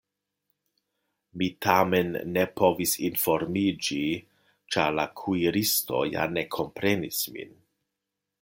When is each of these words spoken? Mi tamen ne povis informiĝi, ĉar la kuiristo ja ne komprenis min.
Mi 1.41 1.49
tamen 1.65 2.09
ne 2.37 2.45
povis 2.61 2.95
informiĝi, 3.09 4.01
ĉar 4.77 4.99
la 5.01 5.07
kuiristo 5.23 6.03
ja 6.17 6.29
ne 6.39 6.49
komprenis 6.57 7.25
min. 7.37 7.59